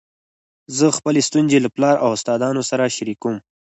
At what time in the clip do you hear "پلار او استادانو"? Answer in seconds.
1.75-2.61